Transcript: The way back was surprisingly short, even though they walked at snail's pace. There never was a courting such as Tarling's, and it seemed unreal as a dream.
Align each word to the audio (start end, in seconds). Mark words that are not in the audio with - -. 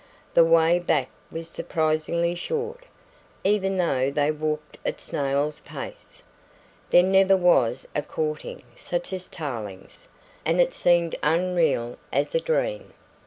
The 0.33 0.43
way 0.43 0.79
back 0.79 1.11
was 1.31 1.47
surprisingly 1.47 2.33
short, 2.33 2.85
even 3.43 3.77
though 3.77 4.09
they 4.09 4.31
walked 4.31 4.79
at 4.83 4.99
snail's 4.99 5.59
pace. 5.59 6.23
There 6.89 7.03
never 7.03 7.37
was 7.37 7.87
a 7.95 8.01
courting 8.01 8.63
such 8.75 9.13
as 9.13 9.27
Tarling's, 9.27 10.07
and 10.43 10.59
it 10.59 10.73
seemed 10.73 11.15
unreal 11.21 11.99
as 12.11 12.33
a 12.33 12.39
dream. 12.41 12.93